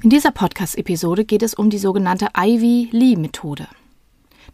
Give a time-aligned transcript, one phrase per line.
[0.00, 3.66] In dieser Podcast-Episode geht es um die sogenannte Ivy-Lee-Methode.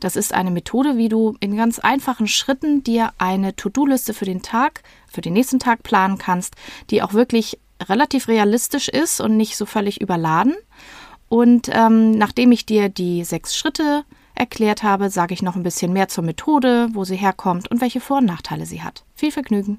[0.00, 4.40] Das ist eine Methode, wie du in ganz einfachen Schritten dir eine To-Do-Liste für den
[4.40, 6.54] Tag, für den nächsten Tag planen kannst,
[6.88, 10.54] die auch wirklich relativ realistisch ist und nicht so völlig überladen.
[11.28, 14.04] Und ähm, nachdem ich dir die sechs Schritte
[14.34, 18.00] erklärt habe, sage ich noch ein bisschen mehr zur Methode, wo sie herkommt und welche
[18.00, 19.04] Vor- und Nachteile sie hat.
[19.14, 19.78] Viel Vergnügen!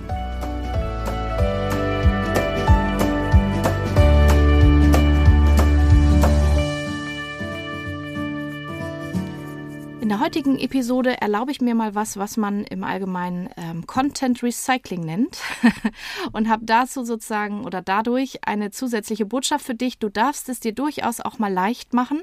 [10.21, 15.39] Heutigen Episode erlaube ich mir mal was, was man im Allgemeinen ähm, Content Recycling nennt
[16.31, 19.97] und habe dazu sozusagen oder dadurch eine zusätzliche Botschaft für dich.
[19.97, 22.21] Du darfst es dir durchaus auch mal leicht machen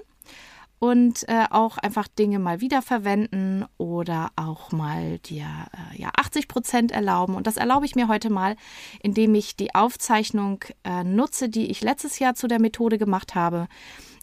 [0.79, 5.47] und äh, auch einfach Dinge mal wiederverwenden oder auch mal dir
[5.93, 7.35] äh, ja 80 Prozent erlauben.
[7.35, 8.55] Und das erlaube ich mir heute mal,
[9.03, 13.67] indem ich die Aufzeichnung äh, nutze, die ich letztes Jahr zu der Methode gemacht habe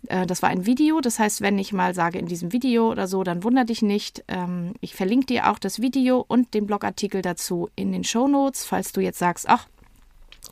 [0.08, 3.08] äh, das war ein Video, das heißt, wenn ich mal sage in diesem Video oder
[3.08, 4.24] so, dann wundere dich nicht.
[4.28, 8.66] Ähm, ich verlinke dir auch das Video und den Blogartikel dazu in den Show Notes,
[8.66, 9.68] falls du jetzt sagst, ach,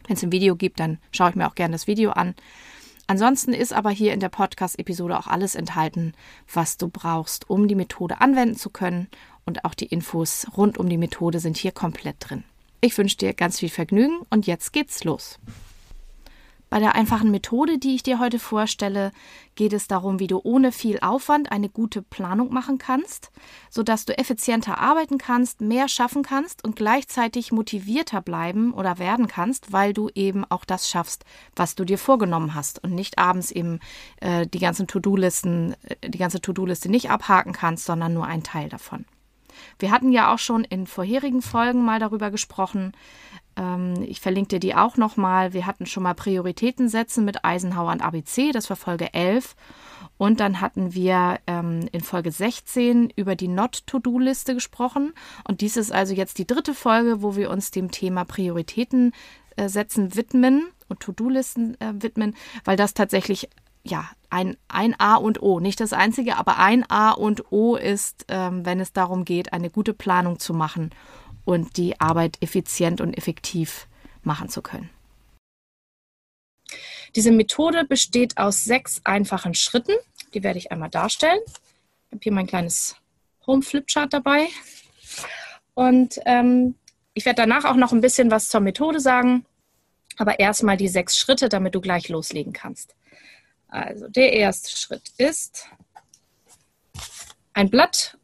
[0.08, 2.36] wenn es ein Video gibt, dann schaue ich mir auch gerne das Video an.
[3.08, 6.14] Ansonsten ist aber hier in der Podcast-Episode auch alles enthalten,
[6.52, 9.08] was du brauchst, um die Methode anwenden zu können.
[9.46, 12.46] Und auch die Infos rund um die Methode sind hier komplett drin.
[12.80, 15.38] Ich wünsche dir ganz viel Vergnügen und jetzt geht's los.
[16.74, 19.12] Bei der einfachen Methode, die ich dir heute vorstelle,
[19.54, 23.32] geht es darum, wie du ohne viel Aufwand eine gute Planung machen kannst,
[23.70, 29.72] sodass du effizienter arbeiten kannst, mehr schaffen kannst und gleichzeitig motivierter bleiben oder werden kannst,
[29.72, 33.80] weil du eben auch das schaffst, was du dir vorgenommen hast und nicht abends eben
[34.20, 38.70] äh, die ganzen To-Do-Listen, äh, die ganze To-Do-Liste nicht abhaken kannst, sondern nur einen Teil
[38.70, 39.06] davon.
[39.78, 42.94] Wir hatten ja auch schon in vorherigen Folgen mal darüber gesprochen,
[44.08, 45.54] ich verlinke dir die auch nochmal.
[45.54, 49.56] Wir hatten schon mal Prioritäten setzen mit Eisenhower und ABC, das war Folge 11.
[50.18, 55.14] Und dann hatten wir ähm, in Folge 16 über die Not-To-Do-Liste gesprochen.
[55.48, 59.12] Und dies ist also jetzt die dritte Folge, wo wir uns dem Thema Prioritäten
[59.56, 63.50] äh, setzen widmen und To-Do-Listen äh, widmen, weil das tatsächlich
[63.84, 68.26] ja, ein, ein A und O, nicht das einzige, aber ein A und O ist,
[68.30, 70.92] ähm, wenn es darum geht, eine gute Planung zu machen
[71.46, 73.88] und die Arbeit effizient und effektiv
[74.24, 74.90] machen zu können.
[77.16, 79.94] Diese Methode besteht aus sechs einfachen Schritten.
[80.34, 81.40] Die werde ich einmal darstellen.
[81.46, 82.96] Ich habe hier mein kleines
[83.46, 84.48] Home-Flipchart dabei.
[85.76, 86.76] Und ähm,
[87.14, 89.46] ich werde danach auch noch ein bisschen was zur Methode sagen,
[90.18, 92.96] aber erstmal die sechs Schritte, damit du gleich loslegen kannst.
[93.68, 95.68] Also der erste Schritt ist
[97.54, 98.18] ein Blatt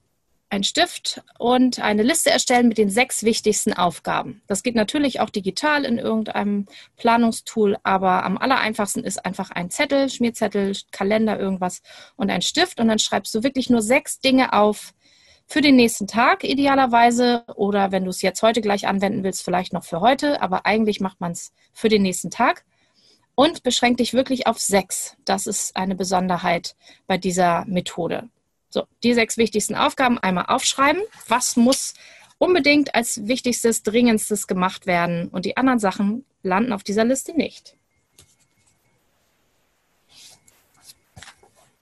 [0.50, 4.42] ein Stift und eine Liste erstellen mit den sechs wichtigsten Aufgaben.
[4.48, 6.66] Das geht natürlich auch digital in irgendeinem
[6.98, 11.82] Planungstool, aber am allereinfachsten ist einfach ein Zettel, Schmierzettel, Kalender, irgendwas
[12.16, 14.94] und ein Stift und dann schreibst du wirklich nur sechs Dinge auf
[15.46, 19.74] für den nächsten Tag idealerweise oder wenn du es jetzt heute gleich anwenden willst, vielleicht
[19.74, 22.66] noch für heute, aber eigentlich macht man es für den nächsten Tag
[23.36, 25.16] und beschränk dich wirklich auf sechs.
[25.26, 26.76] Das ist eine Besonderheit
[27.08, 28.30] bei dieser Methode.
[28.70, 31.02] So, die sechs wichtigsten Aufgaben einmal aufschreiben.
[31.28, 31.94] Was muss
[32.38, 35.30] unbedingt als wichtigstes, dringendstes gemacht werden?
[35.30, 37.76] Und die anderen Sachen landen auf dieser Liste nicht.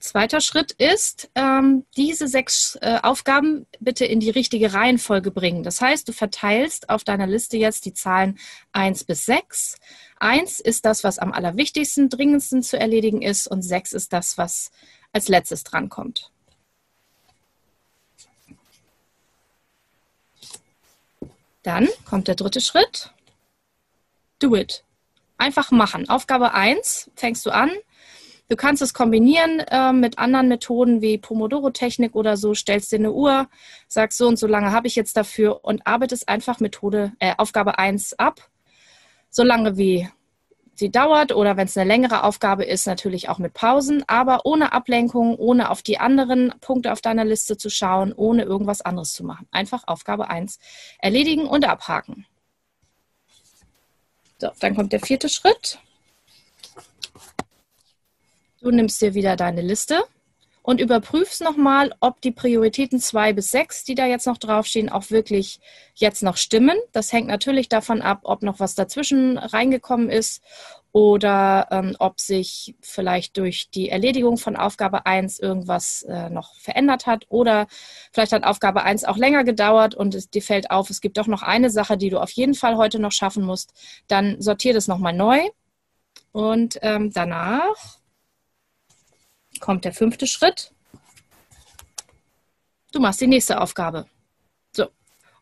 [0.08, 5.64] Zweiter Schritt ist, ähm, diese sechs äh, Aufgaben bitte in die richtige Reihenfolge bringen.
[5.64, 8.38] Das heißt, du verteilst auf deiner Liste jetzt die Zahlen
[8.72, 9.76] 1 bis 6.
[10.18, 14.70] 1 ist das, was am allerwichtigsten, dringendsten zu erledigen ist und 6 ist das, was
[15.12, 16.32] als letztes drankommt.
[21.62, 23.12] Dann kommt der dritte Schritt.
[24.38, 24.84] Do it.
[25.36, 26.08] Einfach machen.
[26.08, 27.70] Aufgabe 1 fängst du an.
[28.48, 32.54] Du kannst es kombinieren äh, mit anderen Methoden wie Pomodoro-Technik oder so.
[32.54, 33.46] Stellst dir eine Uhr,
[33.88, 37.78] sagst so und so lange habe ich jetzt dafür und arbeitest einfach Methode, äh, Aufgabe
[37.78, 38.40] 1 ab.
[39.28, 40.08] So lange wie
[40.78, 44.72] sie dauert oder wenn es eine längere Aufgabe ist, natürlich auch mit Pausen, aber ohne
[44.72, 49.24] Ablenkung, ohne auf die anderen Punkte auf deiner Liste zu schauen, ohne irgendwas anderes zu
[49.24, 49.48] machen.
[49.50, 50.58] Einfach Aufgabe 1
[51.00, 52.26] erledigen und abhaken.
[54.38, 55.78] So, dann kommt der vierte Schritt.
[58.60, 60.04] Du nimmst dir wieder deine Liste
[60.62, 65.10] und überprüfst nochmal, ob die Prioritäten zwei bis sechs, die da jetzt noch draufstehen, auch
[65.10, 65.60] wirklich
[65.94, 66.76] jetzt noch stimmen.
[66.92, 70.42] Das hängt natürlich davon ab, ob noch was dazwischen reingekommen ist
[70.92, 77.06] oder ähm, ob sich vielleicht durch die Erledigung von Aufgabe 1 irgendwas äh, noch verändert
[77.06, 77.66] hat oder
[78.12, 81.26] vielleicht hat Aufgabe 1 auch länger gedauert und es, dir fällt auf, es gibt doch
[81.26, 83.72] noch eine Sache, die du auf jeden Fall heute noch schaffen musst,
[84.06, 85.40] dann sortier das nochmal neu
[86.32, 87.97] und ähm, danach
[89.60, 90.72] kommt der fünfte Schritt.
[92.92, 94.06] Du machst die nächste Aufgabe.
[94.74, 94.88] So.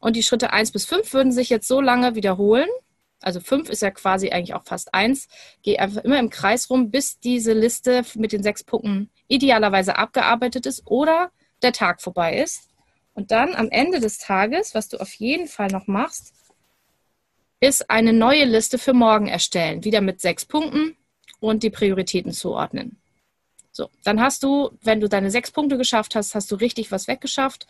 [0.00, 2.68] Und die Schritte 1 bis 5 würden sich jetzt so lange wiederholen,
[3.20, 5.28] also fünf ist ja quasi eigentlich auch fast eins,
[5.62, 10.66] geh einfach immer im Kreis rum, bis diese Liste mit den sechs Punkten idealerweise abgearbeitet
[10.66, 11.30] ist oder
[11.62, 12.68] der Tag vorbei ist.
[13.14, 16.34] Und dann am Ende des Tages, was du auf jeden Fall noch machst,
[17.60, 20.96] ist eine neue Liste für morgen erstellen, wieder mit sechs Punkten
[21.40, 23.00] und die Prioritäten zuordnen.
[23.76, 27.08] So, dann hast du, wenn du deine sechs Punkte geschafft hast, hast du richtig was
[27.08, 27.66] weggeschafft.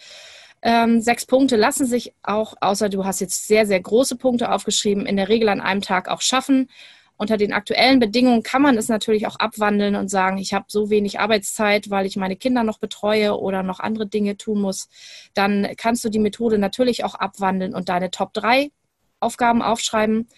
[0.62, 5.04] Ähm, sechs Punkte lassen sich auch, außer du hast jetzt sehr, sehr große Punkte aufgeschrieben,
[5.04, 6.70] in der Regel an einem Tag auch schaffen.
[7.16, 10.90] Unter den aktuellen Bedingungen kann man es natürlich auch abwandeln und sagen, ich habe so
[10.90, 14.88] wenig Arbeitszeit, weil ich meine Kinder noch betreue oder noch andere Dinge tun muss.
[15.34, 18.70] Dann kannst du die Methode natürlich auch abwandeln und deine Top 3
[19.18, 20.28] Aufgaben aufschreiben.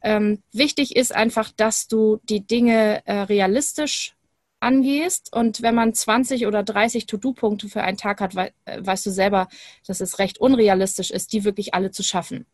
[0.00, 4.14] Ähm, wichtig ist einfach, dass du die Dinge äh, realistisch
[4.60, 5.32] angehst.
[5.32, 9.10] Und wenn man 20 oder 30 To-Do-Punkte für einen Tag hat, we äh, weißt du
[9.10, 9.48] selber,
[9.86, 12.46] dass es recht unrealistisch ist, die wirklich alle zu schaffen.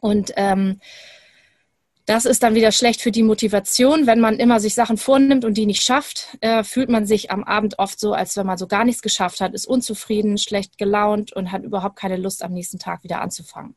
[0.00, 0.80] Und ähm,
[2.06, 4.06] das ist dann wieder schlecht für die Motivation.
[4.06, 7.42] Wenn man immer sich Sachen vornimmt und die nicht schafft, äh, fühlt man sich am
[7.42, 11.32] Abend oft so, als wenn man so gar nichts geschafft hat, ist unzufrieden, schlecht gelaunt
[11.32, 13.74] und hat überhaupt keine Lust, am nächsten Tag wieder anzufangen.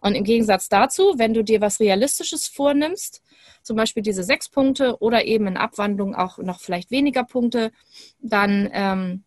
[0.00, 3.22] Und im Gegensatz dazu, wenn du dir was Realistisches vornimmst,
[3.62, 7.72] zum Beispiel diese sechs Punkte oder eben in Abwandlung auch noch vielleicht weniger Punkte,
[8.20, 9.24] dann ähm,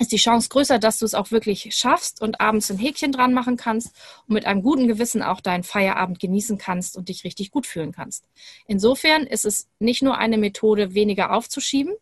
[0.00, 3.34] ist die Chance größer, dass du es auch wirklich schaffst und abends ein Häkchen dran
[3.34, 3.94] machen kannst
[4.26, 7.92] und mit einem guten Gewissen auch deinen Feierabend genießen kannst und dich richtig gut fühlen
[7.92, 8.24] kannst.
[8.66, 11.94] Insofern ist es nicht nur eine Methode, weniger aufzuschieben.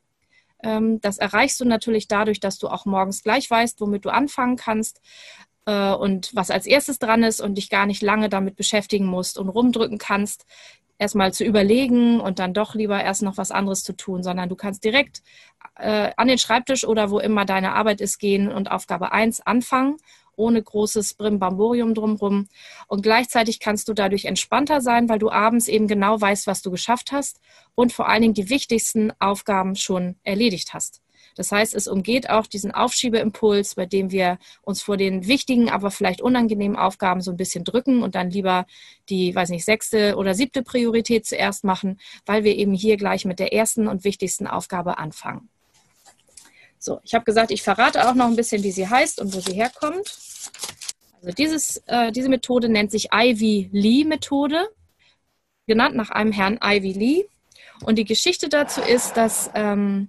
[0.63, 4.57] Ähm, das erreichst du natürlich dadurch, dass du auch morgens gleich weißt, womit du anfangen
[4.57, 5.01] kannst
[5.69, 9.39] äh, und was als erstes dran ist und dich gar nicht lange damit beschäftigen musst
[9.39, 10.47] und rumdrücken kannst
[10.99, 14.57] erstmal zu überlegen und dann doch lieber erst noch was anderes zu tun, sondern du
[14.57, 15.23] kannst direkt
[15.77, 19.99] äh, an den Schreibtisch oder wo immer deine Arbeit ist gehen und Aufgabe 1 anfangen,
[20.37, 22.49] ohne großes Brimbamborium drumherum.
[22.89, 26.71] Und gleichzeitig kannst du dadurch entspannter sein, weil du abends eben genau weißt, was du
[26.71, 27.41] geschafft hast
[27.75, 31.03] und vor allen Dingen die wichtigsten Aufgaben schon erledigt hast.
[31.39, 35.93] Das heißt, es umgeht auch diesen Aufschiebeimpuls, bei dem wir uns vor den wichtigen, aber
[35.93, 38.67] vielleicht unangenehmen Aufgaben so ein bisschen drücken und dann lieber
[39.09, 43.39] die, weiß nicht, sechste oder siebte Priorität zuerst machen, weil wir eben hier gleich mit
[43.39, 45.49] der ersten und wichtigsten Aufgabe anfangen.
[46.81, 49.39] So, ich habe gesagt, ich verrate auch noch ein bisschen, wie sie heißt und wo
[49.39, 50.19] sie herkommt.
[51.23, 54.69] Also dieses, äh, diese Methode nennt sich Ivy Lee Methode,
[55.69, 57.25] genannt nach einem Herrn Ivy Lee.
[57.85, 60.09] Und die Geschichte dazu ist, dass ähm,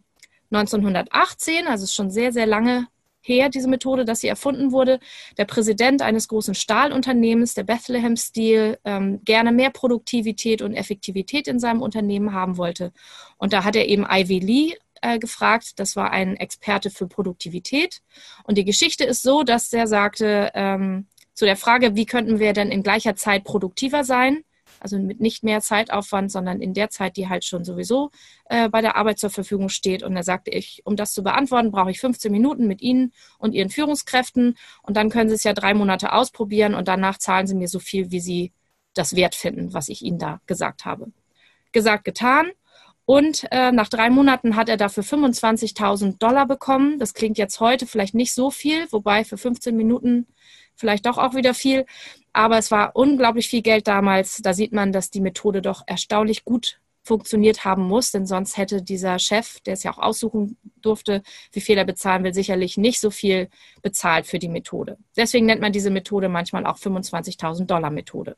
[0.52, 2.88] 1918, also ist schon sehr, sehr lange
[3.22, 5.00] her, diese Methode, dass sie erfunden wurde,
[5.38, 11.60] der Präsident eines großen Stahlunternehmens, der Bethlehem Steel, ähm, gerne mehr Produktivität und Effektivität in
[11.60, 12.92] seinem Unternehmen haben wollte.
[13.38, 15.80] Und da hat er eben Ivy Lee äh, gefragt.
[15.80, 18.02] Das war ein Experte für Produktivität.
[18.44, 22.54] Und die Geschichte ist so, dass er sagte, ähm, zu der Frage, wie könnten wir
[22.54, 24.44] denn in gleicher Zeit produktiver sein,
[24.82, 28.12] also mit nicht mehr Zeitaufwand, sondern in der Zeit, die halt schon sowieso
[28.46, 30.04] äh, bei der Arbeit zur Verfügung steht.
[30.04, 33.54] Und da sagte ich, um das zu beantworten, brauche ich 15 Minuten mit Ihnen und
[33.54, 37.56] Ihren Führungskräften und dann können Sie es ja drei Monate ausprobieren und danach zahlen Sie
[37.56, 38.52] mir so viel, wie Sie
[38.94, 41.12] das wert finden, was ich Ihnen da gesagt habe.
[41.72, 42.52] Gesagt, getan.
[43.06, 47.00] Und äh, nach drei Monaten hat er dafür 25.000 Dollar bekommen.
[47.00, 50.28] Das klingt jetzt heute vielleicht nicht so viel, wobei für 15 Minuten
[50.76, 51.88] vielleicht doch auch wieder viel.
[52.34, 54.38] Aber es war unglaublich viel Geld damals.
[54.38, 58.84] Da sieht man, dass die Methode doch erstaunlich gut funktioniert haben muss, denn sonst hätte
[58.84, 63.00] dieser Chef, der es ja auch aussuchen durfte, wie viel er bezahlen will, sicherlich nicht
[63.00, 63.50] so viel
[63.82, 64.98] bezahlt für die Methode.
[65.18, 68.38] Deswegen nennt man diese Methode manchmal auch 25.000 Dollar Methode.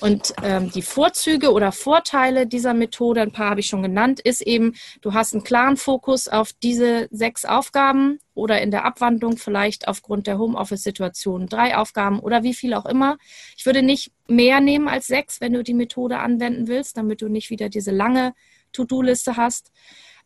[0.00, 4.42] Und ähm, die Vorzüge oder Vorteile dieser Methode, ein paar habe ich schon genannt, ist
[4.42, 9.88] eben, du hast einen klaren Fokus auf diese sechs Aufgaben oder in der Abwandlung vielleicht
[9.88, 13.16] aufgrund der Homeoffice-Situation drei Aufgaben oder wie viel auch immer.
[13.56, 17.28] Ich würde nicht mehr nehmen als sechs, wenn du die Methode anwenden willst, damit du
[17.28, 18.34] nicht wieder diese lange
[18.72, 19.72] To-Do-Liste hast.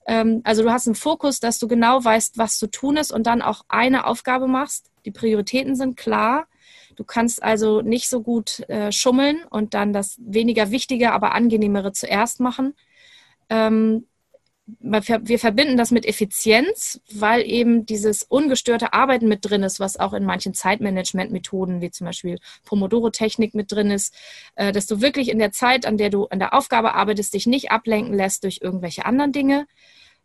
[0.06, 3.26] Ähm, also du hast einen Fokus, dass du genau weißt, was zu tun ist und
[3.26, 4.90] dann auch eine Aufgabe machst.
[5.04, 6.46] Die Prioritäten sind klar
[7.00, 11.92] Du kannst also nicht so gut äh, schummeln und dann das weniger wichtige, aber angenehmere
[11.92, 12.74] zuerst machen.
[13.48, 14.04] Ähm,
[14.66, 20.12] wir verbinden das mit Effizienz, weil eben dieses ungestörte Arbeiten mit drin ist, was auch
[20.12, 24.14] in manchen Zeitmanagement-Methoden, wie zum Beispiel Pomodoro-Technik mit drin ist,
[24.56, 27.46] äh, dass du wirklich in der Zeit, an der du an der Aufgabe arbeitest, dich
[27.46, 29.66] nicht ablenken lässt durch irgendwelche anderen Dinge.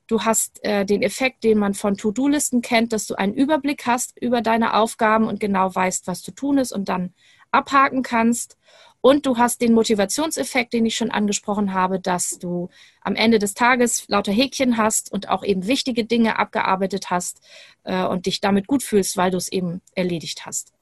[0.08, 4.18] Du hast äh, den Effekt, den man von To-Do-Listen kennt, dass du einen Überblick hast
[4.20, 7.14] über deine Aufgaben und genau weißt, was zu tun ist und dann
[7.52, 8.58] abhaken kannst.
[9.02, 12.70] Und du hast den Motivationseffekt, den ich schon angesprochen habe, dass du
[13.02, 17.40] am Ende des Tages lauter Häkchen hast und auch eben wichtige Dinge abgearbeitet hast
[17.84, 20.74] äh, und dich damit gut fühlst, weil du es eben erledigt hast.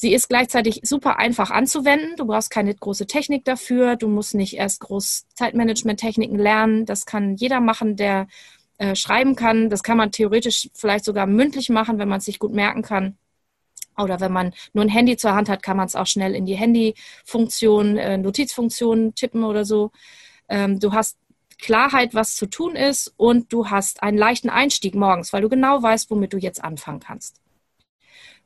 [0.00, 2.14] Sie ist gleichzeitig super einfach anzuwenden.
[2.14, 3.96] Du brauchst keine große Technik dafür.
[3.96, 6.86] Du musst nicht erst groß Zeitmanagement-Techniken lernen.
[6.86, 8.28] Das kann jeder machen, der
[8.76, 9.70] äh, schreiben kann.
[9.70, 13.18] Das kann man theoretisch vielleicht sogar mündlich machen, wenn man es sich gut merken kann.
[13.96, 16.46] Oder wenn man nur ein Handy zur Hand hat, kann man es auch schnell in
[16.46, 19.90] die Handyfunktion, äh, Notizfunktion tippen oder so.
[20.48, 21.18] Ähm, du hast
[21.60, 25.82] Klarheit, was zu tun ist und du hast einen leichten Einstieg morgens, weil du genau
[25.82, 27.40] weißt, womit du jetzt anfangen kannst.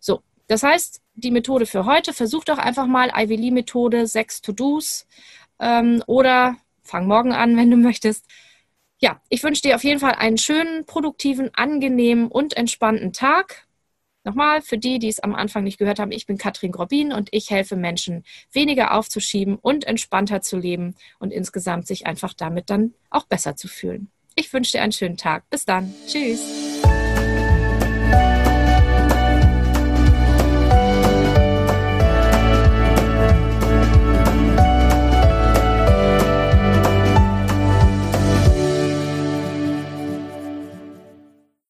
[0.01, 4.43] So, das heißt, die Methode für heute, versuch doch einfach mal Ivy Lee Methode, sechs
[4.43, 5.07] To-Dos
[5.59, 8.27] ähm, oder fang morgen an, wenn du möchtest.
[8.99, 13.67] Ja, ich wünsche dir auf jeden Fall einen schönen, produktiven, angenehmen und entspannten Tag.
[14.25, 17.31] Nochmal, für die, die es am Anfang nicht gehört haben, ich bin Katrin Grobin und
[17.33, 22.93] ich helfe Menschen, weniger aufzuschieben und entspannter zu leben und insgesamt sich einfach damit dann
[23.09, 24.11] auch besser zu fühlen.
[24.35, 25.49] Ich wünsche dir einen schönen Tag.
[25.49, 25.95] Bis dann.
[26.07, 26.83] Tschüss.